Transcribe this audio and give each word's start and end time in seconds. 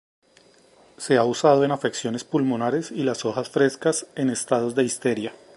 Se 0.97 1.15
ha 1.17 1.23
usado 1.25 1.63
en 1.63 1.69
afecciones 1.69 2.23
pulmonares 2.23 2.89
y 2.89 3.03
las 3.03 3.23
hojas 3.23 3.49
frescas 3.51 4.07
en 4.15 4.31
estados 4.31 4.73
de 4.73 4.81
histeria. 4.83 5.31